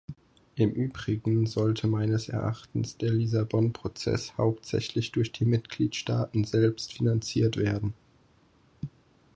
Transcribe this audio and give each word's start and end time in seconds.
Im 0.55 0.71
Übrigen 0.71 1.45
sollte 1.45 1.85
meines 1.85 2.27
Erachtens 2.27 2.97
der 2.97 3.11
Lissabon-Prozess 3.13 4.35
hauptsächlich 4.35 5.11
durch 5.11 5.31
die 5.31 5.45
Mitgliedstaaten 5.45 6.43
selbst 6.43 6.93
finanziert 6.93 7.55
werden. 7.55 7.93